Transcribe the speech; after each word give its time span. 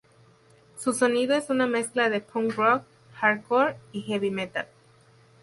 Su 0.79 0.93
sonido 0.93 1.35
es 1.35 1.51
una 1.51 1.67
mezcla 1.67 2.09
de 2.09 2.21
punk 2.21 2.55
rock, 2.55 2.85
hardcore 3.17 3.75
y 3.91 4.01
heavy 4.01 4.31
metal. 4.31 4.65